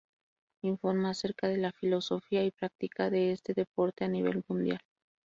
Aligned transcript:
Informa 0.63 1.11
acerca 1.11 1.47
de 1.47 1.57
la 1.59 1.71
filosofía 1.73 2.43
y 2.43 2.49
práctica 2.49 3.11
de 3.11 3.31
este 3.33 3.53
deporte 3.53 4.03
a 4.03 4.07
nivel 4.07 4.43
mundial. 4.47 4.79